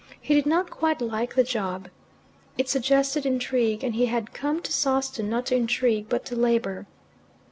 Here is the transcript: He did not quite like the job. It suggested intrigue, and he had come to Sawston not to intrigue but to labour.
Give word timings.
He 0.19 0.33
did 0.33 0.47
not 0.47 0.71
quite 0.71 0.99
like 0.99 1.35
the 1.35 1.43
job. 1.43 1.87
It 2.57 2.67
suggested 2.67 3.23
intrigue, 3.23 3.83
and 3.83 3.93
he 3.93 4.07
had 4.07 4.33
come 4.33 4.59
to 4.63 4.71
Sawston 4.71 5.29
not 5.29 5.45
to 5.45 5.55
intrigue 5.55 6.07
but 6.09 6.25
to 6.25 6.35
labour. 6.35 6.87